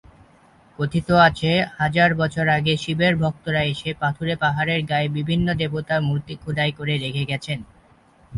কথিত 0.79 1.09
আছে 1.27 1.51
হাজার 1.77 2.09
বছর 2.21 2.45
আগে 2.57 2.73
শিবের 2.77 3.13
ভক্তরা 3.21 3.61
এসে 3.73 3.89
পাথুরে 4.01 4.35
পাহাড়ের 4.43 4.81
গায়ে 4.89 5.09
বিভিন্ন 5.17 5.47
দেবতার 5.61 6.01
মূর্তি 6.01 6.33
খোদাই 6.43 6.71
করে 6.77 6.93
রেখে 6.97 7.23
গেছেন। 7.31 7.59